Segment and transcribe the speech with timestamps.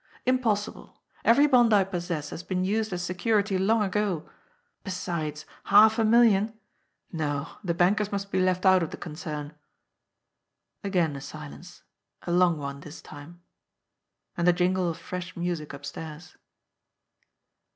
[0.25, 0.99] "Impossible.
[1.23, 4.27] Every bond I possess has been used as security long ago.
[4.83, 6.57] Besides, half a million?
[7.11, 9.53] No, the bank ers must be left out of the concern."
[10.83, 11.83] Again a silence,
[12.23, 13.43] a long one this time.
[14.35, 16.35] And the jingle of fresh music upstairs.